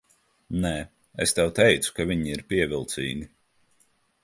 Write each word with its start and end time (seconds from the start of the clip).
Nē, 0.63 0.71
es 1.25 1.33
tev 1.41 1.51
teicu, 1.59 1.93
ka 1.99 2.07
viņa 2.13 2.33
ir 2.33 2.43
pievilcīga. 2.55 3.31